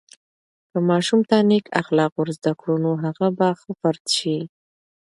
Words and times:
که 0.71 0.77
ماشوم 0.89 1.21
ته 1.29 1.37
نیک 1.49 1.65
اخلاق 1.81 2.11
ورزده 2.17 2.51
کړو، 2.59 2.75
نو 2.83 2.91
هغه 3.03 3.27
به 3.37 3.47
ښه 3.59 3.71
فرد 3.79 4.03
سي. 4.15 4.37